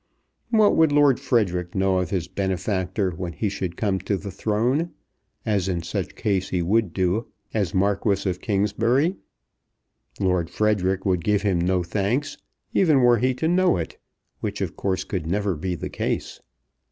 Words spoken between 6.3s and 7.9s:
he would do as